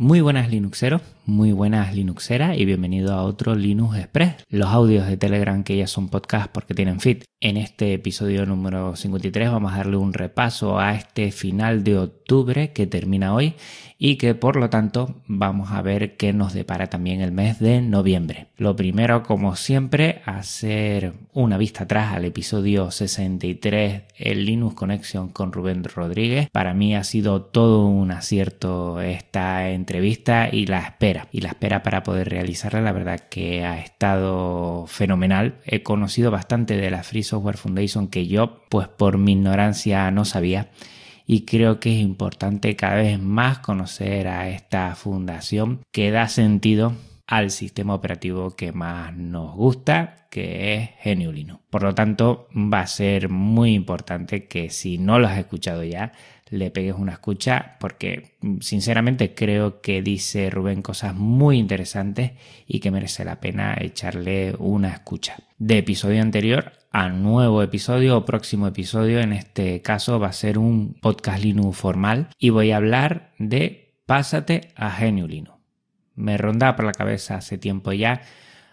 Muy 0.00 0.20
buenas 0.20 0.48
Linuxeros, 0.48 1.02
muy 1.26 1.50
buenas 1.50 1.92
Linuxeras 1.92 2.56
y 2.56 2.64
bienvenido 2.64 3.14
a 3.14 3.24
otro 3.24 3.56
Linux 3.56 3.98
Express, 3.98 4.36
los 4.48 4.68
audios 4.68 5.08
de 5.08 5.16
Telegram 5.16 5.64
que 5.64 5.76
ya 5.76 5.88
son 5.88 6.08
podcast 6.08 6.52
porque 6.52 6.72
tienen 6.72 7.00
feed. 7.00 7.24
En 7.40 7.56
este 7.56 7.94
episodio 7.94 8.46
número 8.46 8.94
53 8.94 9.50
vamos 9.50 9.72
a 9.72 9.78
darle 9.78 9.96
un 9.96 10.12
repaso 10.12 10.78
a 10.78 10.94
este 10.94 11.32
final 11.32 11.82
de 11.82 11.98
octubre 11.98 12.72
que 12.72 12.86
termina 12.86 13.34
hoy 13.34 13.54
y 13.96 14.16
que 14.16 14.34
por 14.34 14.56
lo 14.56 14.70
tanto 14.70 15.16
vamos 15.26 15.72
a 15.72 15.82
ver 15.82 16.16
qué 16.16 16.32
nos 16.32 16.52
depara 16.52 16.88
también 16.88 17.20
el 17.20 17.32
mes 17.32 17.58
de 17.58 17.80
noviembre. 17.80 18.48
Lo 18.56 18.74
primero, 18.74 19.22
como 19.22 19.54
siempre, 19.54 20.22
hacer 20.24 21.12
una 21.32 21.58
vista 21.58 21.84
atrás 21.84 22.14
al 22.14 22.24
episodio 22.24 22.90
63, 22.90 24.02
el 24.16 24.44
Linux 24.44 24.74
Connection 24.74 25.28
con 25.28 25.52
Rubén 25.52 25.84
Rodríguez. 25.84 26.48
Para 26.50 26.74
mí 26.74 26.96
ha 26.96 27.04
sido 27.04 27.42
todo 27.42 27.86
un 27.86 28.10
acierto 28.10 29.00
esta 29.00 29.70
entrevista 29.70 29.87
y 29.90 30.66
la 30.66 30.80
espera. 30.80 31.28
Y 31.32 31.40
la 31.40 31.48
espera 31.48 31.82
para 31.82 32.02
poder 32.02 32.28
realizarla, 32.28 32.80
la 32.80 32.92
verdad 32.92 33.20
que 33.30 33.64
ha 33.64 33.80
estado 33.80 34.86
fenomenal. 34.86 35.60
He 35.64 35.82
conocido 35.82 36.30
bastante 36.30 36.76
de 36.76 36.90
la 36.90 37.02
Free 37.02 37.22
Software 37.22 37.56
Foundation 37.56 38.08
que 38.08 38.26
yo, 38.26 38.62
pues 38.68 38.88
por 38.88 39.18
mi 39.18 39.32
ignorancia, 39.32 40.10
no 40.10 40.24
sabía 40.24 40.70
y 41.30 41.44
creo 41.44 41.78
que 41.78 41.94
es 41.94 42.00
importante 42.00 42.74
cada 42.74 42.96
vez 42.96 43.20
más 43.20 43.58
conocer 43.58 44.28
a 44.28 44.48
esta 44.48 44.94
fundación 44.94 45.82
que 45.92 46.10
da 46.10 46.26
sentido 46.26 46.94
al 47.26 47.50
sistema 47.50 47.94
operativo 47.94 48.56
que 48.56 48.72
más 48.72 49.14
nos 49.14 49.54
gusta, 49.54 50.26
que 50.30 50.74
es 50.74 50.90
GNU 51.04 51.30
Linux. 51.30 51.60
Por 51.68 51.82
lo 51.82 51.94
tanto, 51.94 52.48
va 52.56 52.80
a 52.80 52.86
ser 52.86 53.28
muy 53.28 53.74
importante 53.74 54.46
que 54.46 54.70
si 54.70 54.96
no 54.96 55.18
lo 55.18 55.28
has 55.28 55.38
escuchado 55.38 55.84
ya, 55.84 56.12
le 56.50 56.70
pegues 56.70 56.94
una 56.96 57.12
escucha 57.12 57.76
porque 57.80 58.38
sinceramente 58.60 59.34
creo 59.34 59.80
que 59.80 60.02
dice 60.02 60.50
Rubén 60.50 60.82
cosas 60.82 61.14
muy 61.14 61.58
interesantes 61.58 62.32
y 62.66 62.80
que 62.80 62.90
merece 62.90 63.24
la 63.24 63.40
pena 63.40 63.76
echarle 63.80 64.54
una 64.58 64.88
escucha. 64.88 65.36
De 65.58 65.78
episodio 65.78 66.22
anterior 66.22 66.72
a 66.90 67.08
nuevo 67.08 67.62
episodio 67.62 68.16
o 68.16 68.24
próximo 68.24 68.66
episodio. 68.66 69.20
En 69.20 69.32
este 69.32 69.82
caso 69.82 70.18
va 70.18 70.28
a 70.28 70.32
ser 70.32 70.58
un 70.58 70.94
podcast 70.94 71.42
Linux 71.42 71.76
formal 71.76 72.28
y 72.38 72.50
voy 72.50 72.70
a 72.70 72.76
hablar 72.76 73.32
de 73.38 73.96
Pásate 74.06 74.72
a 74.74 74.98
GNU 74.98 75.26
Linux. 75.26 75.58
Me 76.14 76.38
ronda 76.38 76.74
por 76.74 76.86
la 76.86 76.92
cabeza 76.92 77.36
hace 77.36 77.58
tiempo 77.58 77.92
ya 77.92 78.22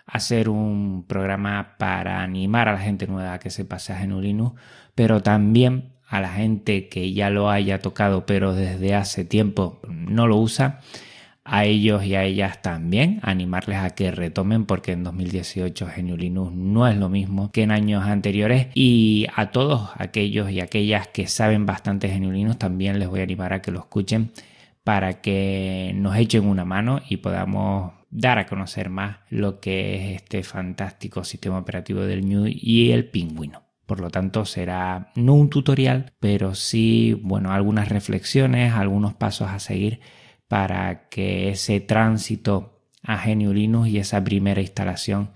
hacer 0.06 0.50
un 0.50 1.06
programa 1.08 1.76
para 1.78 2.22
animar 2.22 2.70
a 2.70 2.74
la 2.74 2.80
gente 2.80 3.08
nueva 3.08 3.34
a 3.34 3.40
que 3.40 3.50
se 3.50 3.66
pase 3.66 3.94
a 3.94 4.04
GNU 4.04 4.22
Linux, 4.22 4.62
pero 4.94 5.22
también 5.22 5.95
a 6.18 6.22
la 6.22 6.34
gente 6.34 6.88
que 6.88 7.14
ya 7.14 7.30
lo 7.30 7.50
haya 7.50 7.80
tocado 7.80 8.26
pero 8.26 8.54
desde 8.54 8.96
hace 8.96 9.26
tiempo 9.26 9.80
no 9.88 10.28
lo 10.28 10.38
usa 10.38 10.82
a 11.46 11.64
ellos 11.66 12.04
y 12.04 12.16
a 12.16 12.24
ellas 12.24 12.64
también, 12.64 13.20
animarles 13.22 13.78
a 13.78 13.92
que 13.92 14.10
retomen 14.10 14.66
porque 14.66 14.94
en 14.94 15.04
2018 15.04 15.88
GNU 15.96 16.18
Linux 16.18 16.52
no 16.54 16.88
es 16.88 16.98
lo 16.98 17.08
mismo 17.08 17.52
que 17.52 17.62
en 17.62 17.72
años 17.72 18.04
anteriores 18.04 18.68
y 18.74 19.28
a 19.36 19.52
todos 19.52 19.92
aquellos 19.96 20.50
y 20.50 20.60
aquellas 20.60 21.08
que 21.08 21.28
saben 21.28 21.68
bastante 21.68 22.08
GNU 22.08 22.32
Linux 22.32 22.58
también 22.58 22.98
les 22.98 23.08
voy 23.08 23.20
a 23.20 23.24
animar 23.24 23.54
a 23.54 23.62
que 23.62 23.72
lo 23.72 23.80
escuchen 23.80 24.32
para 24.84 25.22
que 25.22 25.94
nos 25.96 26.18
echen 26.18 26.48
una 26.48 26.66
mano 26.66 27.00
y 27.08 27.18
podamos 27.18 27.94
dar 28.10 28.40
a 28.40 28.48
conocer 28.48 28.90
más 28.90 29.18
lo 29.30 29.60
que 29.60 30.14
es 30.14 30.22
este 30.22 30.44
fantástico 30.44 31.24
sistema 31.24 31.60
operativo 31.60 32.02
del 32.02 32.22
GNU 32.22 32.48
y 32.48 32.92
el 32.92 33.06
pingüino. 33.06 33.65
Por 33.86 34.00
lo 34.00 34.10
tanto, 34.10 34.46
será 34.46 35.12
no 35.16 35.34
un 35.34 35.50
tutorial, 35.50 36.14
pero 36.20 36.56
sí, 36.56 37.20
bueno, 37.22 37.52
algunas 37.52 37.90
reflexiones, 37.90 38.74
algunos 38.74 39.14
pasos 39.14 39.50
a 39.50 39.60
seguir 39.60 40.00
para 40.48 41.08
que 41.10 41.50
ese 41.50 41.80
tránsito 41.82 42.82
a 43.04 43.24
GNU 43.24 43.54
Linux 43.54 43.90
y 43.90 44.00
esa 44.00 44.24
primera 44.24 44.62
instalación 44.62 45.32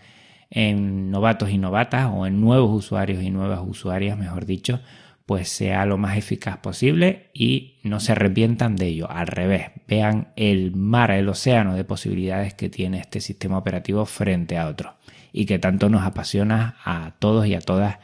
en 0.50 1.12
novatos 1.12 1.52
y 1.52 1.58
novatas 1.58 2.10
o 2.12 2.26
en 2.26 2.42
nuevos 2.42 2.72
usuarios 2.72 3.24
y 3.24 3.30
nuevas 3.30 3.62
usuarias, 3.64 4.18
mejor 4.18 4.46
dicho, 4.46 4.82
pues 5.26 5.48
sea 5.50 5.86
lo 5.86 6.00
más 6.00 6.18
eficaz 6.18 6.58
posible 6.58 7.30
y 7.36 7.80
no 7.84 8.00
se 8.00 8.14
arrepientan 8.14 8.76
de 8.76 8.88
ello. 8.88 9.12
Al 9.12 9.28
revés, 9.28 9.68
vean 9.88 10.30
el 10.36 10.76
mar, 10.76 11.12
el 11.12 11.30
océano 11.30 11.76
de 11.76 11.84
posibilidades 11.84 12.56
que 12.56 12.70
tiene 12.70 13.00
este 13.00 13.22
sistema 13.22 13.60
operativo 13.60 14.08
frente 14.08 14.58
a 14.58 14.68
otros 14.68 14.94
y 15.32 15.46
que 15.46 15.60
tanto 15.60 15.88
nos 15.90 16.02
apasiona 16.02 16.78
a 16.84 17.14
todos 17.20 17.46
y 17.46 17.54
a 17.54 17.62
todas 17.62 18.00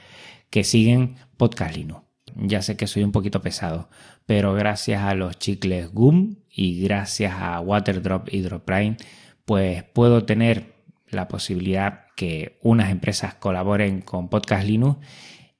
que 0.49 0.63
siguen 0.63 1.15
Podcast 1.37 1.75
Linux. 1.75 2.01
Ya 2.35 2.61
sé 2.61 2.75
que 2.75 2.87
soy 2.87 3.03
un 3.03 3.11
poquito 3.11 3.41
pesado, 3.41 3.89
pero 4.25 4.53
gracias 4.53 5.03
a 5.03 5.13
los 5.15 5.37
chicles 5.39 5.91
GUM 5.93 6.37
y 6.49 6.81
gracias 6.81 7.33
a 7.37 7.59
Waterdrop 7.61 8.27
y 8.31 8.41
Dropprime, 8.41 8.97
pues 9.45 9.83
puedo 9.83 10.25
tener 10.25 10.73
la 11.07 11.27
posibilidad 11.27 12.07
que 12.15 12.59
unas 12.61 12.89
empresas 12.89 13.35
colaboren 13.35 14.01
con 14.01 14.29
Podcast 14.29 14.65
Linux 14.65 14.99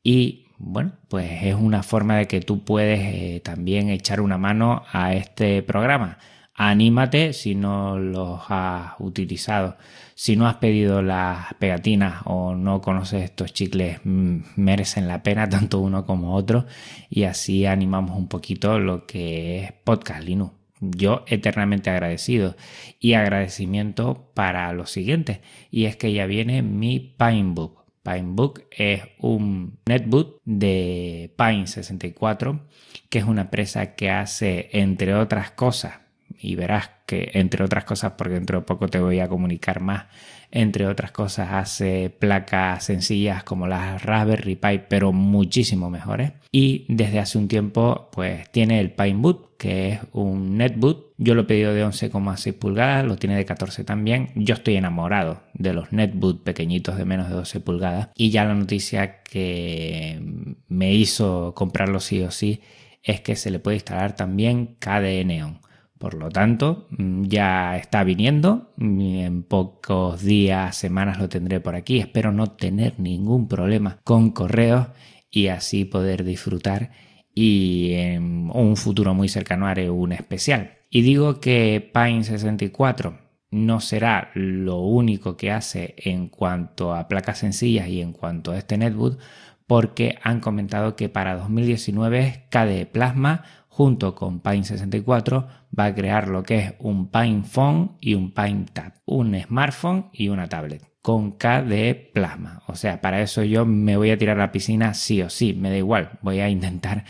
y 0.03 0.45
bueno, 0.57 0.93
pues 1.09 1.43
es 1.43 1.55
una 1.55 1.83
forma 1.83 2.17
de 2.17 2.27
que 2.27 2.39
tú 2.41 2.63
puedes 2.63 2.99
eh, 3.01 3.41
también 3.43 3.89
echar 3.89 4.21
una 4.21 4.37
mano 4.37 4.83
a 4.91 5.13
este 5.13 5.61
programa. 5.63 6.17
Anímate 6.57 7.33
si 7.33 7.53
no 7.53 7.99
los 7.99 8.39
has 8.47 8.93
utilizado. 8.99 9.77
Si 10.15 10.37
no 10.37 10.47
has 10.47 10.55
pedido 10.55 11.01
las 11.01 11.53
pegatinas 11.55 12.21
o 12.23 12.55
no 12.55 12.79
conoces 12.79 13.23
estos 13.23 13.53
chicles, 13.53 13.99
mm, 14.05 14.37
merecen 14.55 15.09
la 15.09 15.21
pena 15.21 15.49
tanto 15.49 15.79
uno 15.79 16.05
como 16.05 16.33
otro. 16.33 16.65
Y 17.09 17.23
así 17.23 17.65
animamos 17.65 18.17
un 18.17 18.29
poquito 18.29 18.79
lo 18.79 19.05
que 19.05 19.63
es 19.63 19.73
Podcast 19.83 20.23
Linux. 20.23 20.53
Yo 20.79 21.25
eternamente 21.27 21.89
agradecido. 21.89 22.55
Y 23.01 23.13
agradecimiento 23.13 24.31
para 24.33 24.71
lo 24.71 24.85
siguiente. 24.85 25.41
Y 25.71 25.85
es 25.85 25.97
que 25.97 26.13
ya 26.13 26.25
viene 26.25 26.61
mi 26.61 26.99
Pinebook. 26.99 27.83
Pinebook 28.01 28.61
es 28.71 29.01
un 29.19 29.79
netbook 29.87 30.39
de 30.45 31.33
Pine 31.37 31.67
64, 31.67 32.61
que 33.09 33.19
es 33.19 33.25
una 33.25 33.41
empresa 33.41 33.95
que 33.95 34.11
hace, 34.11 34.69
entre 34.73 35.15
otras 35.15 35.51
cosas, 35.51 36.04
y 36.39 36.55
verás 36.55 36.89
que 37.05 37.31
entre 37.33 37.63
otras 37.63 37.83
cosas, 37.83 38.13
porque 38.17 38.35
dentro 38.35 38.59
de 38.59 38.65
poco 38.65 38.87
te 38.87 38.99
voy 38.99 39.19
a 39.19 39.27
comunicar 39.27 39.79
más, 39.79 40.05
entre 40.51 40.87
otras 40.87 41.11
cosas 41.11 41.49
hace 41.51 42.09
placas 42.09 42.85
sencillas 42.85 43.43
como 43.43 43.67
las 43.67 44.03
Raspberry 44.03 44.55
Pi, 44.55 44.81
pero 44.87 45.11
muchísimo 45.11 45.89
mejores. 45.89 46.31
Y 46.51 46.85
desde 46.87 47.19
hace 47.19 47.37
un 47.37 47.47
tiempo 47.47 48.09
pues 48.11 48.49
tiene 48.51 48.79
el 48.79 48.91
Pineboot, 48.91 49.57
que 49.57 49.89
es 49.89 49.99
un 50.13 50.57
netboot. 50.57 51.13
Yo 51.17 51.35
lo 51.35 51.41
he 51.41 51.45
pedido 51.45 51.73
de 51.73 51.85
11,6 51.85 52.53
pulgadas, 52.53 53.05
lo 53.05 53.17
tiene 53.17 53.35
de 53.35 53.45
14 53.45 53.83
también. 53.83 54.29
Yo 54.35 54.55
estoy 54.55 54.75
enamorado 54.75 55.41
de 55.53 55.73
los 55.73 55.91
netboot 55.91 56.43
pequeñitos 56.43 56.97
de 56.97 57.05
menos 57.05 57.29
de 57.29 57.35
12 57.35 57.59
pulgadas. 57.59 58.09
Y 58.15 58.29
ya 58.29 58.45
la 58.45 58.55
noticia 58.55 59.23
que 59.23 60.55
me 60.67 60.93
hizo 60.93 61.53
comprarlo 61.55 61.99
sí 61.99 62.21
o 62.21 62.31
sí 62.31 62.61
es 63.03 63.21
que 63.21 63.35
se 63.35 63.51
le 63.51 63.59
puede 63.59 63.77
instalar 63.77 64.15
también 64.15 64.77
KDE 64.79 65.25
Neon. 65.25 65.59
Por 65.97 66.13
lo 66.13 66.29
tanto, 66.29 66.87
mm, 66.91 67.23
ya 67.23 67.77
está 67.77 68.03
viniendo. 68.03 68.73
En 68.77 69.43
pocos 69.43 70.21
días, 70.21 70.75
semanas 70.75 71.19
lo 71.19 71.29
tendré 71.29 71.59
por 71.59 71.75
aquí. 71.75 71.99
Espero 71.99 72.31
no 72.31 72.47
tener 72.47 72.99
ningún 72.99 73.47
problema 73.47 73.99
con 74.03 74.31
correos 74.31 74.87
y 75.31 75.47
así 75.47 75.85
poder 75.85 76.23
disfrutar 76.23 76.91
y 77.35 77.91
en 77.93 78.49
un 78.53 78.77
futuro 78.77 79.13
muy 79.13 79.27
cercano 79.27 79.67
haré 79.67 79.89
un 79.89 80.13
especial. 80.13 80.77
Y 80.89 81.01
digo 81.01 81.41
que 81.41 81.91
Pine 81.93 82.23
64 82.23 83.19
no 83.51 83.81
será 83.81 84.31
lo 84.33 84.79
único 84.79 85.35
que 85.35 85.51
hace 85.51 85.95
en 85.97 86.29
cuanto 86.29 86.95
a 86.95 87.07
placas 87.07 87.39
sencillas 87.39 87.89
y 87.89 88.01
en 88.01 88.13
cuanto 88.13 88.51
a 88.51 88.57
este 88.57 88.77
netbook 88.77 89.19
porque 89.67 90.17
han 90.21 90.39
comentado 90.39 90.95
que 90.95 91.09
para 91.09 91.35
2019 91.35 92.47
KDE 92.49 92.85
Plasma 92.85 93.43
junto 93.75 94.15
con 94.15 94.39
Pine 94.39 94.63
64 94.63 95.47
va 95.77 95.85
a 95.85 95.93
crear 95.93 96.29
lo 96.29 96.43
que 96.43 96.59
es 96.59 96.73
un 96.79 97.11
Pine 97.11 97.43
Phone 97.43 97.97
y 97.99 98.13
un 98.13 98.31
Pine 98.31 98.67
Tab, 98.71 98.93
un 99.03 99.37
smartphone 99.37 100.05
y 100.13 100.29
una 100.29 100.47
tablet 100.47 100.81
con 101.01 101.33
KDE 101.33 102.11
Plasma. 102.13 102.63
O 102.67 102.75
sea, 102.75 103.01
para 103.01 103.21
eso 103.21 103.43
yo 103.43 103.65
me 103.65 103.97
voy 103.97 104.11
a 104.11 104.17
tirar 104.17 104.37
a 104.37 104.45
la 104.45 104.51
piscina 104.53 104.93
sí 104.93 105.21
o 105.21 105.29
sí, 105.29 105.53
me 105.53 105.69
da 105.69 105.75
igual, 105.75 106.11
voy 106.21 106.39
a 106.39 106.47
intentar 106.47 107.03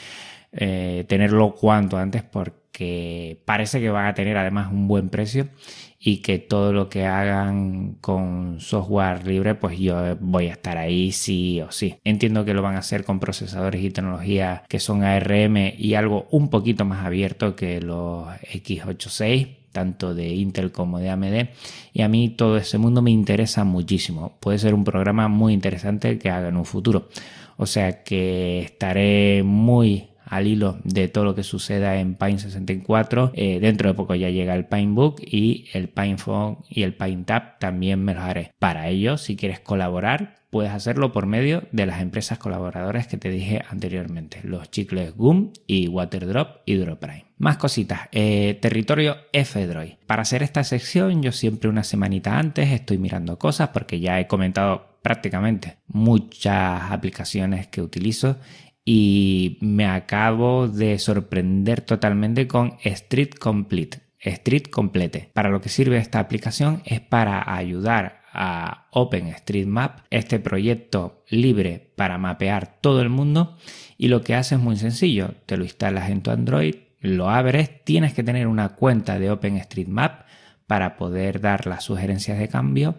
eh, 0.52 1.06
tenerlo 1.08 1.54
cuanto 1.54 1.98
antes 1.98 2.24
porque 2.24 2.65
parece 3.46 3.80
que 3.80 3.90
van 3.90 4.08
a 4.08 4.14
tener 4.14 4.38
además 4.38 4.72
un 4.72 4.88
buen 4.88 5.10
precio 5.10 5.50
y 6.00 6.18
que 6.18 6.38
todo 6.38 6.72
lo 6.72 6.88
que 6.88 7.06
hagan 7.06 7.98
con 8.02 8.60
software 8.60 9.26
libre, 9.26 9.56
pues 9.56 9.80
yo 9.80 10.16
voy 10.20 10.48
a 10.48 10.52
estar 10.52 10.78
ahí 10.78 11.12
sí 11.12 11.62
o 11.62 11.72
sí. 11.72 11.96
Entiendo 12.04 12.46
que 12.46 12.54
lo 12.54 12.62
van 12.62 12.76
a 12.76 12.80
hacer 12.80 13.06
con 13.06 13.20
procesadores 13.20 13.84
y 13.84 13.90
tecnologías 13.90 14.62
que 14.68 14.80
son 14.80 15.04
ARM 15.04 15.74
y 15.78 15.96
algo 15.96 16.28
un 16.30 16.50
poquito 16.50 16.86
más 16.86 17.06
abierto 17.06 17.56
que 17.56 17.82
los 17.82 18.28
x86 18.28 19.66
tanto 19.72 20.14
de 20.16 20.30
Intel 20.30 20.72
como 20.72 21.00
de 21.00 21.10
AMD 21.10 21.50
y 21.92 22.02
a 22.02 22.08
mí 22.08 22.30
todo 22.30 22.56
ese 22.58 22.78
mundo 22.78 23.02
me 23.02 23.12
interesa 23.12 23.64
muchísimo. 23.66 24.38
Puede 24.40 24.58
ser 24.58 24.74
un 24.74 24.86
programa 24.86 25.28
muy 25.28 25.54
interesante 25.54 26.18
que 26.18 26.30
haga 26.30 26.50
en 26.50 26.58
un 26.58 26.66
futuro. 26.66 27.10
O 27.58 27.66
sea 27.66 28.04
que 28.04 28.62
estaré 28.62 29.44
muy 29.44 30.08
al 30.26 30.48
hilo 30.48 30.80
de 30.84 31.08
todo 31.08 31.24
lo 31.24 31.36
que 31.36 31.44
suceda 31.44 31.98
en 32.00 32.16
Pine 32.16 32.40
64. 32.40 33.32
Eh, 33.34 33.60
dentro 33.60 33.90
de 33.90 33.96
poco 33.96 34.16
ya 34.16 34.30
llega 34.30 34.56
el 34.56 34.66
Pinebook 34.66 35.22
y 35.22 35.68
el 35.74 35.90
PinePhone 35.90 36.60
y 36.70 36.84
el 36.84 36.96
PineTap 36.96 37.60
también 37.60 38.04
me 38.04 38.14
los 38.14 38.24
haré. 38.24 38.52
Para 38.60 38.88
ello, 38.90 39.18
si 39.18 39.36
quieres 39.36 39.60
colaborar, 39.60 40.36
puedes 40.56 40.72
hacerlo 40.72 41.12
por 41.12 41.26
medio 41.26 41.64
de 41.74 41.86
las 41.86 42.02
empresas 42.02 42.38
colaboradoras 42.38 43.08
que 43.08 43.18
te 43.18 43.30
dije 43.30 43.62
anteriormente, 43.70 44.40
los 44.44 44.72
chicles 44.72 45.14
GUM 45.14 45.52
y 45.68 45.90
Waterdrop 45.90 46.62
y 46.66 46.76
Droprime. 46.76 47.26
Más 47.38 47.58
cositas, 47.58 48.08
eh, 48.14 48.58
territorio 48.62 49.18
F-Droid. 49.34 49.96
Para 50.08 50.22
hacer 50.22 50.44
esta 50.44 50.64
sección 50.64 51.22
yo 51.22 51.34
siempre 51.34 51.70
una 51.70 51.84
semanita 51.84 52.40
antes 52.40 52.72
estoy 52.72 52.98
mirando 52.98 53.38
cosas 53.38 53.70
porque 53.74 54.00
ya 54.00 54.18
he 54.22 54.28
comentado 54.28 54.96
prácticamente 55.02 55.78
muchas 55.88 56.90
aplicaciones 56.90 57.68
que 57.68 57.82
utilizo 57.82 58.38
y 58.86 59.58
me 59.62 59.88
acabo 59.88 60.68
de 60.68 61.00
sorprender 61.00 61.82
totalmente 61.82 62.48
con 62.48 62.78
Street 62.84 63.32
Complete. 63.40 64.02
Street 64.20 64.68
Complete. 64.72 65.30
Para 65.34 65.50
lo 65.50 65.60
que 65.60 65.70
sirve 65.70 65.98
esta 65.98 66.20
aplicación 66.20 66.82
es 66.86 67.02
para 67.02 67.56
ayudar 67.56 68.22
a 68.32 68.88
OpenStreetMap, 68.92 70.02
este 70.10 70.40
proyecto 70.40 71.24
libre 71.30 71.94
para 71.96 72.18
mapear 72.18 72.80
todo 72.82 73.02
el 73.02 73.10
mundo 73.10 73.58
y 73.98 74.10
lo 74.10 74.22
que 74.22 74.36
hace 74.36 74.56
es 74.56 74.62
muy 74.62 74.76
sencillo, 74.76 75.36
te 75.46 75.58
lo 75.58 75.64
instalas 75.64 76.10
en 76.10 76.22
tu 76.22 76.32
Android, 76.32 76.76
lo 77.00 77.30
abres, 77.30 77.84
tienes 77.86 78.14
que 78.14 78.24
tener 78.24 78.48
una 78.48 78.70
cuenta 78.70 79.20
de 79.20 79.32
OpenStreetMap 79.32 80.26
para 80.68 80.98
poder 80.98 81.40
dar 81.40 81.66
las 81.68 81.84
sugerencias 81.84 82.38
de 82.40 82.50
cambio 82.50 82.96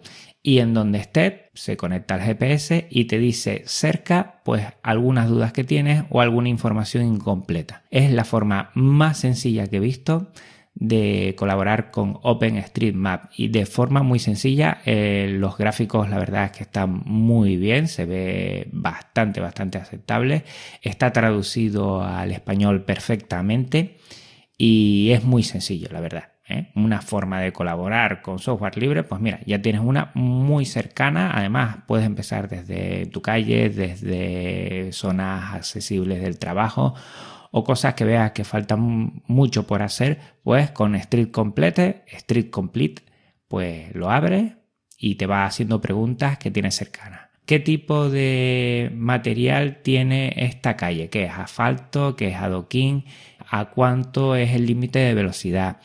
y 0.47 0.61
en 0.61 0.75
donde 0.75 1.01
esté 1.01 1.51
se 1.55 1.77
conecta 1.77 2.15
al 2.15 2.23
GPS 2.23 2.87
y 2.89 3.07
te 3.07 3.19
dice 3.19 3.65
cerca 3.67 4.43
pues 4.45 4.65
algunas 4.85 5.29
dudas 5.29 5.53
que 5.53 5.65
tienes 5.65 6.05
o 6.09 6.21
alguna 6.21 6.49
información 6.49 7.05
incompleta. 7.05 7.83
Es 7.91 8.13
la 8.13 8.25
forma 8.25 8.71
más 8.75 9.19
sencilla 9.19 9.67
que 9.67 9.79
he 9.79 9.81
visto 9.81 10.31
de 10.77 11.35
colaborar 11.37 11.91
con 11.91 12.21
OpenStreetMap 12.23 13.33
y 13.37 13.49
de 13.49 13.67
forma 13.67 14.05
muy 14.05 14.21
sencilla 14.21 14.83
eh, 14.87 15.27
los 15.33 15.59
gráficos 15.59 16.09
la 16.09 16.21
verdad 16.21 16.45
es 16.45 16.53
que 16.53 16.63
están 16.63 17.03
muy 17.05 17.57
bien 17.57 17.89
se 17.89 18.05
ve 18.07 18.69
bastante 18.71 19.41
bastante 19.41 19.79
aceptable 19.79 20.45
está 20.81 21.13
traducido 21.13 22.05
al 22.05 22.31
español 22.31 22.85
perfectamente 22.85 23.97
y 24.57 25.11
es 25.11 25.25
muy 25.25 25.43
sencillo 25.43 25.89
la 25.91 26.01
verdad 26.01 26.36
¿eh? 26.49 26.71
una 26.75 27.01
forma 27.01 27.41
de 27.41 27.53
colaborar 27.53 28.23
con 28.23 28.39
software 28.39 28.79
libre, 28.79 29.03
pues 29.03 29.21
mira, 29.21 29.41
ya 29.47 29.61
tienes 29.61 29.81
una 29.83 30.11
muy 30.15 30.65
cercana. 30.65 31.33
Además, 31.35 31.79
puedes 31.87 32.07
empezar 32.07 32.49
desde 32.49 33.07
tu 33.07 33.23
calle, 33.23 33.69
desde 33.71 34.93
zonas 34.93 35.55
accesibles 35.55 36.23
del 36.23 36.39
trabajo 36.39 36.95
o 37.51 37.65
cosas 37.65 37.95
que 37.95 38.05
veas 38.05 38.33
que 38.33 38.45
faltan 38.45 39.23
mucho 39.27 39.67
por 39.67 39.83
hacer, 39.83 40.19
pues 40.43 40.71
con 40.73 40.95
Street 40.95 41.31
Complete, 41.31 42.05
Street 42.09 42.51
Complete, 42.51 43.03
pues 43.49 43.95
lo 43.95 44.11
abres 44.11 44.53
y 44.99 45.15
te 45.15 45.27
va 45.27 45.47
haciendo 45.47 45.81
preguntas 45.81 46.39
que 46.39 46.51
tienes 46.51 46.75
cercanas. 46.75 47.27
¿Qué 47.47 47.61
tipo 47.61 48.11
de 48.11 48.91
material 48.95 49.81
tiene 49.83 50.35
esta 50.37 50.77
calle? 50.77 51.09
¿Qué 51.11 51.25
es 51.25 51.31
asfalto? 51.31 52.17
¿Qué 52.17 52.29
es 52.29 52.37
adoquín? 52.37 53.05
¿A 53.49 53.67
cuánto 53.67 54.35
es 54.35 54.51
el 54.51 54.67
límite 54.67 54.99
de 54.99 55.15
velocidad? 55.15 55.77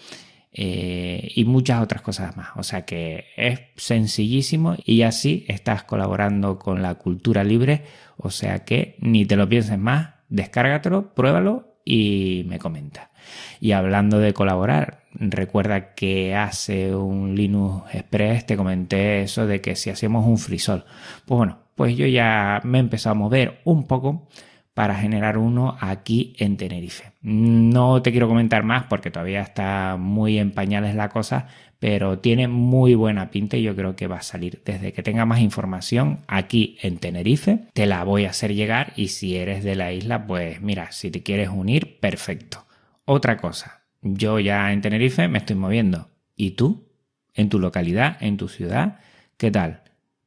Eh, 0.54 1.32
y 1.36 1.46
muchas 1.46 1.82
otras 1.82 2.02
cosas 2.02 2.36
más. 2.36 2.50
O 2.56 2.64
sea 2.64 2.86
que 2.86 3.26
es 3.38 3.62
sencillísimo 3.78 4.76
y 4.86 5.04
así 5.04 5.46
estás 5.48 5.84
colaborando 5.84 6.60
con 6.60 6.82
la 6.82 6.96
cultura 6.96 7.44
libre. 7.44 7.84
O 8.18 8.30
sea 8.30 8.66
que 8.66 8.96
ni 9.00 9.26
te 9.26 9.36
lo 9.36 9.48
pienses 9.48 9.80
más, 9.80 10.16
descárgatelo, 10.30 11.14
pruébalo 11.14 11.78
y 11.86 12.46
me 12.48 12.60
comenta. 12.60 13.12
Y 13.60 13.72
hablando 13.72 14.20
de 14.20 14.34
colaborar, 14.34 15.04
recuerda 15.14 15.94
que 15.94 16.36
hace 16.36 16.96
un 16.96 17.36
Linux 17.36 17.94
Express 17.94 18.46
te 18.46 18.58
comenté 18.58 19.22
eso 19.22 19.48
de 19.48 19.62
que 19.62 19.76
si 19.76 19.90
hacemos 19.90 20.26
un 20.26 20.38
frisol. 20.38 20.86
Pues 21.26 21.38
bueno, 21.38 21.60
pues 21.76 21.96
yo 21.96 22.06
ya 22.08 22.62
me 22.64 22.78
he 22.78 22.82
empezado 22.82 23.14
a 23.14 23.20
mover 23.20 23.62
un 23.64 23.88
poco 23.88 24.28
para 24.74 24.96
generar 24.96 25.38
uno 25.38 25.78
aquí 25.80 26.34
en 26.38 26.58
Tenerife. 26.58 27.12
No 27.22 28.02
te 28.02 28.12
quiero 28.12 28.28
comentar 28.28 28.64
más 28.64 28.86
porque 28.86 29.12
todavía 29.12 29.42
está 29.42 29.98
muy 30.00 30.40
en 30.40 30.52
pañales 30.52 30.96
la 30.96 31.10
cosa, 31.10 31.48
pero 31.80 32.20
tiene 32.20 32.48
muy 32.48 32.96
buena 32.96 33.32
pinta 33.32 33.58
y 33.58 33.64
yo 33.64 33.76
creo 33.76 33.96
que 33.96 34.08
va 34.08 34.18
a 34.18 34.22
salir 34.22 34.62
desde 34.64 34.94
que 34.94 35.04
tenga 35.04 35.26
más 35.26 35.40
información 35.40 36.20
aquí 36.28 36.78
en 36.82 36.98
Tenerife. 36.98 37.68
Te 37.74 37.86
la 37.86 38.04
voy 38.04 38.26
a 38.26 38.30
hacer 38.30 38.54
llegar 38.54 38.94
y 38.96 39.10
si 39.10 39.36
eres 39.36 39.64
de 39.64 39.76
la 39.76 39.92
isla, 39.92 40.26
pues 40.26 40.62
mira, 40.62 40.92
si 40.92 41.12
te 41.12 41.24
quieres 41.24 41.50
unir, 41.50 42.00
perfecto. 42.00 42.66
Otra 43.06 43.38
cosa, 43.38 43.82
yo 44.02 44.40
ya 44.40 44.72
en 44.72 44.82
Tenerife 44.82 45.28
me 45.28 45.40
estoy 45.40 45.56
moviendo. 45.56 46.10
¿Y 46.36 46.52
tú? 46.52 46.88
¿En 47.34 47.50
tu 47.50 47.60
localidad? 47.60 48.18
¿En 48.22 48.38
tu 48.38 48.48
ciudad? 48.48 49.00
¿Qué 49.38 49.52
tal? 49.52 49.82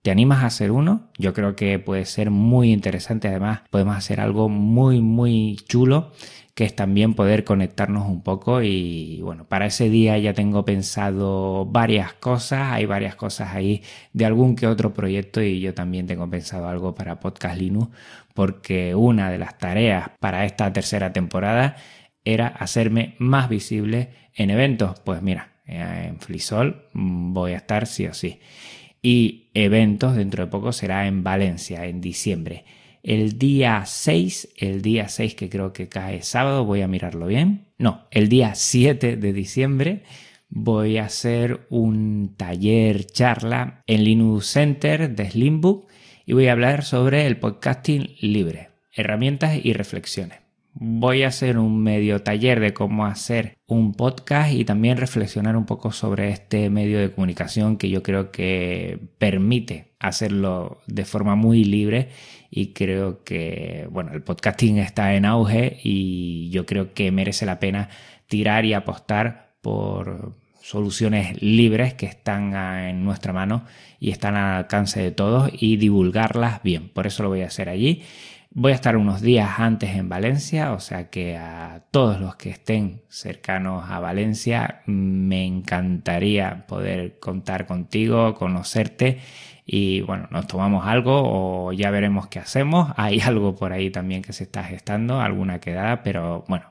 ¿Te 0.04 0.10
animas 0.10 0.42
a 0.42 0.48
hacer 0.48 0.70
uno? 0.70 1.08
Yo 1.16 1.32
creo 1.32 1.56
que 1.56 1.78
puede 1.78 2.04
ser 2.04 2.30
muy 2.30 2.72
interesante. 2.72 3.26
Además, 3.26 3.62
podemos 3.70 3.96
hacer 3.96 4.20
algo 4.20 4.50
muy, 4.50 5.00
muy 5.00 5.56
chulo 5.66 6.12
que 6.54 6.64
es 6.64 6.76
también 6.76 7.14
poder 7.14 7.44
conectarnos 7.44 8.06
un 8.06 8.22
poco 8.22 8.60
y 8.60 9.22
bueno, 9.22 9.46
para 9.46 9.64
ese 9.64 9.88
día 9.88 10.18
ya 10.18 10.34
tengo 10.34 10.62
pensado 10.66 11.64
varias 11.64 12.12
cosas, 12.12 12.74
hay 12.74 12.84
varias 12.84 13.16
cosas 13.16 13.54
ahí 13.54 13.82
de 14.12 14.26
algún 14.26 14.56
que 14.56 14.66
otro 14.66 14.92
proyecto 14.92 15.42
y 15.42 15.60
yo 15.60 15.72
también 15.72 16.06
tengo 16.06 16.28
pensado 16.28 16.68
algo 16.68 16.94
para 16.94 17.18
Podcast 17.18 17.56
Linux 17.58 17.88
porque 18.34 18.94
una 18.94 19.30
de 19.30 19.38
las 19.38 19.56
tareas 19.56 20.10
para 20.20 20.44
esta 20.44 20.70
tercera 20.70 21.14
temporada 21.14 21.76
era 22.26 22.48
hacerme 22.48 23.14
más 23.18 23.48
visible 23.48 24.10
en 24.34 24.50
eventos. 24.50 25.00
Pues 25.00 25.22
mira, 25.22 25.54
en 25.64 26.20
Flisol 26.20 26.88
voy 26.92 27.52
a 27.52 27.56
estar 27.56 27.86
sí 27.86 28.06
o 28.06 28.12
sí 28.12 28.38
y 29.04 29.50
eventos 29.52 30.16
dentro 30.16 30.46
de 30.46 30.50
poco 30.50 30.72
será 30.72 31.06
en 31.06 31.22
Valencia 31.22 31.84
en 31.84 32.00
diciembre. 32.00 32.64
El 33.02 33.38
día 33.38 33.84
6, 33.84 34.54
el 34.56 34.80
día 34.80 35.08
6 35.08 35.34
que 35.34 35.50
creo 35.50 35.74
que 35.74 35.90
cae 35.90 36.22
sábado, 36.22 36.64
voy 36.64 36.80
a 36.80 36.88
mirarlo 36.88 37.26
bien. 37.26 37.66
No, 37.76 38.06
el 38.10 38.30
día 38.30 38.54
7 38.54 39.16
de 39.16 39.32
diciembre 39.34 40.04
voy 40.48 40.96
a 40.96 41.04
hacer 41.04 41.66
un 41.68 42.34
taller 42.38 43.04
charla 43.04 43.82
en 43.86 44.04
Linux 44.04 44.46
Center 44.46 45.14
de 45.14 45.30
Slimbook 45.30 45.86
y 46.24 46.32
voy 46.32 46.46
a 46.46 46.52
hablar 46.52 46.82
sobre 46.82 47.26
el 47.26 47.36
podcasting 47.36 48.16
libre, 48.22 48.70
herramientas 48.90 49.60
y 49.62 49.74
reflexiones 49.74 50.43
voy 50.74 51.22
a 51.22 51.28
hacer 51.28 51.56
un 51.56 51.82
medio 51.82 52.22
taller 52.22 52.58
de 52.58 52.74
cómo 52.74 53.06
hacer 53.06 53.58
un 53.66 53.94
podcast 53.94 54.52
y 54.52 54.64
también 54.64 54.96
reflexionar 54.96 55.56
un 55.56 55.66
poco 55.66 55.92
sobre 55.92 56.30
este 56.30 56.68
medio 56.68 56.98
de 56.98 57.12
comunicación 57.12 57.76
que 57.76 57.88
yo 57.88 58.02
creo 58.02 58.32
que 58.32 58.98
permite 59.18 59.94
hacerlo 60.00 60.80
de 60.86 61.04
forma 61.04 61.36
muy 61.36 61.64
libre 61.64 62.08
y 62.50 62.72
creo 62.72 63.22
que 63.22 63.88
bueno 63.90 64.12
el 64.12 64.22
podcasting 64.22 64.78
está 64.78 65.14
en 65.14 65.24
auge 65.24 65.78
y 65.82 66.50
yo 66.50 66.66
creo 66.66 66.92
que 66.92 67.12
merece 67.12 67.46
la 67.46 67.60
pena 67.60 67.88
tirar 68.26 68.64
y 68.64 68.74
apostar 68.74 69.54
por 69.62 70.34
soluciones 70.60 71.40
libres 71.40 71.94
que 71.94 72.06
están 72.06 72.54
en 72.54 73.04
nuestra 73.04 73.32
mano 73.32 73.64
y 74.00 74.10
están 74.10 74.34
al 74.34 74.56
alcance 74.56 75.00
de 75.00 75.10
todos 75.10 75.50
y 75.52 75.76
divulgarlas 75.76 76.62
bien. 76.62 76.88
Por 76.88 77.06
eso 77.06 77.22
lo 77.22 77.28
voy 77.28 77.42
a 77.42 77.46
hacer 77.46 77.68
allí 77.68 78.02
Voy 78.56 78.70
a 78.70 78.76
estar 78.76 78.96
unos 78.96 79.20
días 79.20 79.58
antes 79.58 79.96
en 79.96 80.08
Valencia, 80.08 80.74
o 80.74 80.78
sea 80.78 81.10
que 81.10 81.36
a 81.36 81.86
todos 81.90 82.20
los 82.20 82.36
que 82.36 82.50
estén 82.50 83.02
cercanos 83.08 83.90
a 83.90 83.98
Valencia 83.98 84.82
me 84.86 85.44
encantaría 85.44 86.64
poder 86.68 87.18
contar 87.18 87.66
contigo, 87.66 88.34
conocerte 88.34 89.18
y 89.66 90.02
bueno, 90.02 90.28
nos 90.30 90.46
tomamos 90.46 90.86
algo 90.86 91.22
o 91.24 91.72
ya 91.72 91.90
veremos 91.90 92.28
qué 92.28 92.38
hacemos. 92.38 92.92
Hay 92.96 93.20
algo 93.26 93.56
por 93.56 93.72
ahí 93.72 93.90
también 93.90 94.22
que 94.22 94.32
se 94.32 94.44
está 94.44 94.62
gestando, 94.62 95.20
alguna 95.20 95.58
quedada, 95.58 96.04
pero 96.04 96.44
bueno, 96.46 96.66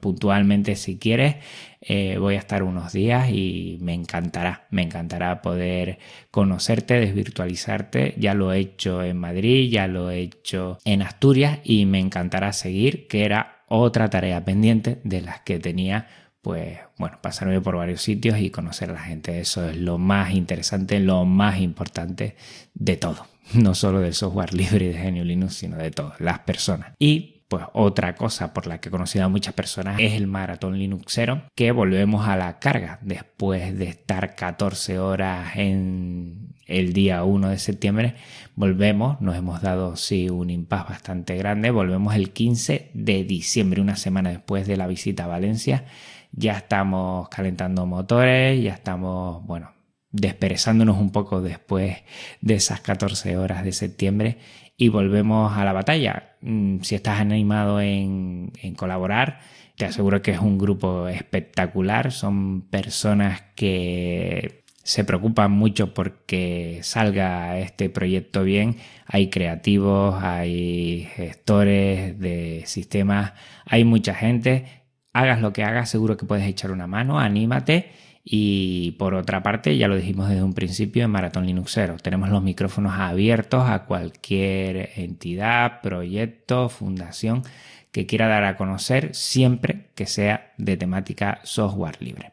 puntualmente 0.00 0.76
si 0.76 0.98
quieres. 0.98 1.36
Eh, 1.80 2.16
voy 2.18 2.34
a 2.34 2.38
estar 2.38 2.62
unos 2.62 2.92
días 2.92 3.30
y 3.30 3.78
me 3.80 3.94
encantará, 3.94 4.66
me 4.70 4.82
encantará 4.82 5.42
poder 5.42 5.98
conocerte, 6.30 6.94
desvirtualizarte. 6.94 8.14
Ya 8.18 8.34
lo 8.34 8.52
he 8.52 8.58
hecho 8.58 9.02
en 9.02 9.18
Madrid, 9.18 9.70
ya 9.70 9.86
lo 9.86 10.10
he 10.10 10.20
hecho 10.20 10.78
en 10.84 11.02
Asturias 11.02 11.60
y 11.64 11.86
me 11.86 12.00
encantará 12.00 12.52
seguir, 12.52 13.06
que 13.06 13.24
era 13.24 13.64
otra 13.68 14.10
tarea 14.10 14.44
pendiente 14.44 15.00
de 15.04 15.20
las 15.20 15.40
que 15.40 15.58
tenía 15.58 16.06
pues 16.48 16.78
bueno, 16.96 17.18
pasarme 17.20 17.60
por 17.60 17.76
varios 17.76 18.00
sitios 18.00 18.38
y 18.38 18.50
conocer 18.50 18.90
a 18.90 18.94
la 18.94 19.00
gente. 19.00 19.40
Eso 19.40 19.68
es 19.68 19.76
lo 19.76 19.98
más 19.98 20.32
interesante, 20.32 21.00
lo 21.00 21.24
más 21.24 21.60
importante 21.60 22.36
de 22.74 22.96
todo. 22.96 23.26
No 23.54 23.74
solo 23.74 24.00
del 24.00 24.12
software 24.12 24.52
libre 24.62 24.88
de 24.88 24.98
Genio 24.98 25.24
Linux, 25.24 25.54
sino 25.54 25.78
de 25.78 25.90
todo, 25.90 26.12
las 26.18 26.40
personas. 26.40 26.92
Y 26.98 27.37
pues 27.48 27.64
otra 27.72 28.14
cosa 28.14 28.52
por 28.52 28.66
la 28.66 28.78
que 28.78 28.90
he 28.90 28.92
conocido 28.92 29.24
a 29.24 29.28
muchas 29.28 29.54
personas 29.54 29.98
es 29.98 30.12
el 30.12 30.26
maratón 30.26 30.78
Linuxero, 30.78 31.42
que 31.54 31.72
volvemos 31.72 32.28
a 32.28 32.36
la 32.36 32.58
carga 32.58 32.98
después 33.02 33.76
de 33.78 33.88
estar 33.88 34.34
14 34.34 34.98
horas 34.98 35.56
en 35.56 36.54
el 36.66 36.92
día 36.92 37.24
1 37.24 37.48
de 37.48 37.58
septiembre, 37.58 38.14
volvemos, 38.54 39.20
nos 39.22 39.34
hemos 39.36 39.62
dado 39.62 39.96
sí 39.96 40.28
un 40.28 40.50
impas 40.50 40.86
bastante 40.86 41.36
grande, 41.36 41.70
volvemos 41.70 42.14
el 42.14 42.30
15 42.30 42.90
de 42.92 43.24
diciembre, 43.24 43.80
una 43.80 43.96
semana 43.96 44.28
después 44.30 44.66
de 44.66 44.76
la 44.76 44.86
visita 44.86 45.24
a 45.24 45.28
Valencia, 45.28 45.86
ya 46.32 46.52
estamos 46.52 47.30
calentando 47.30 47.86
motores, 47.86 48.62
ya 48.62 48.74
estamos, 48.74 49.42
bueno, 49.46 49.72
desperezándonos 50.10 50.98
un 50.98 51.10
poco 51.10 51.40
después 51.40 51.96
de 52.42 52.54
esas 52.54 52.80
14 52.80 53.38
horas 53.38 53.64
de 53.64 53.72
septiembre 53.72 54.38
y 54.76 54.88
volvemos 54.88 55.56
a 55.56 55.64
la 55.64 55.72
batalla. 55.72 56.27
Mm, 56.40 56.80
si 56.82 56.94
estás 56.94 57.20
animado 57.20 57.80
en, 57.80 58.52
colaborar, 58.76 59.40
te 59.76 59.84
aseguro 59.86 60.22
que 60.22 60.32
es 60.32 60.40
un 60.40 60.58
grupo 60.58 61.08
espectacular. 61.08 62.12
Son 62.12 62.62
personas 62.62 63.42
que 63.54 64.64
se 64.82 65.04
preocupan 65.04 65.50
mucho 65.50 65.94
porque 65.94 66.80
salga 66.82 67.58
este 67.58 67.90
proyecto 67.90 68.44
bien. 68.44 68.76
Hay 69.06 69.30
creativos, 69.30 70.22
hay 70.22 71.08
gestores 71.14 72.18
de 72.18 72.62
sistemas, 72.66 73.32
hay 73.66 73.84
mucha 73.84 74.14
gente. 74.14 74.66
Hagas 75.12 75.40
lo 75.40 75.52
que 75.52 75.64
hagas, 75.64 75.90
seguro 75.90 76.16
que 76.16 76.26
puedes 76.26 76.46
echar 76.46 76.70
una 76.70 76.86
mano, 76.86 77.18
anímate 77.18 77.90
y 78.30 78.90
por 78.98 79.14
otra 79.14 79.42
parte, 79.42 79.78
ya 79.78 79.88
lo 79.88 79.96
dijimos 79.96 80.28
desde 80.28 80.42
un 80.42 80.52
principio 80.52 81.02
en 81.02 81.10
Maratón 81.10 81.46
Linuxero, 81.46 81.96
tenemos 81.96 82.28
los 82.28 82.42
micrófonos 82.42 82.92
abiertos 82.98 83.66
a 83.66 83.86
cualquier 83.86 84.90
entidad, 84.96 85.80
proyecto, 85.80 86.68
fundación 86.68 87.42
que 87.90 88.04
quiera 88.04 88.28
dar 88.28 88.44
a 88.44 88.58
conocer 88.58 89.14
siempre 89.14 89.86
que 89.94 90.04
sea 90.04 90.52
de 90.58 90.76
temática 90.76 91.40
software 91.42 92.02
libre. 92.02 92.32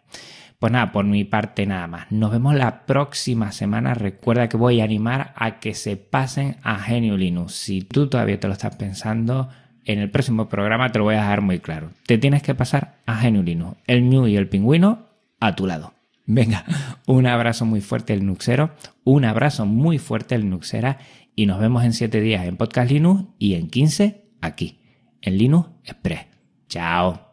Pues 0.59 0.73
nada, 0.73 0.91
por 0.91 1.05
mi 1.05 1.23
parte 1.23 1.65
nada 1.65 1.87
más. 1.87 2.11
Nos 2.11 2.29
vemos 2.29 2.55
la 2.55 2.85
próxima 2.85 3.53
semana. 3.53 3.93
Recuerda 3.93 4.49
que 4.49 4.57
voy 4.57 4.81
a 4.81 4.83
animar 4.83 5.31
a 5.37 5.61
que 5.61 5.73
se 5.75 5.95
pasen 5.95 6.57
a 6.61 6.77
Genio 6.77 7.15
Linux. 7.15 7.53
Si 7.53 7.83
tú 7.83 8.07
todavía 8.09 8.37
te 8.37 8.47
lo 8.47 8.53
estás 8.53 8.75
pensando, 8.75 9.47
en 9.85 9.99
el 9.99 10.11
próximo 10.11 10.49
programa 10.49 10.91
te 10.91 10.99
lo 10.99 11.05
voy 11.05 11.15
a 11.15 11.21
dejar 11.21 11.39
muy 11.39 11.59
claro. 11.59 11.91
Te 12.05 12.17
tienes 12.17 12.43
que 12.43 12.53
pasar 12.53 12.95
a 13.05 13.15
Genio 13.15 13.43
Linux. 13.43 13.77
El 13.87 14.09
New 14.09 14.27
y 14.27 14.35
el 14.35 14.49
Pingüino 14.49 15.04
a 15.39 15.55
tu 15.55 15.67
lado. 15.67 15.93
Venga, 16.25 16.65
un 17.05 17.27
abrazo 17.27 17.65
muy 17.65 17.81
fuerte 17.81 18.13
el 18.13 18.25
Nuxero, 18.25 18.71
un 19.03 19.25
abrazo 19.25 19.65
muy 19.65 19.99
fuerte 19.99 20.35
el 20.35 20.49
Nuxera 20.49 20.97
y 21.35 21.45
nos 21.45 21.59
vemos 21.59 21.83
en 21.83 21.93
7 21.93 22.19
días 22.21 22.45
en 22.45 22.57
Podcast 22.57 22.89
Linux 22.89 23.25
y 23.37 23.53
en 23.53 23.69
15 23.69 24.25
aquí, 24.41 24.79
en 25.21 25.37
Linux 25.37 25.69
Express. 25.83 26.25
Chao. 26.67 27.24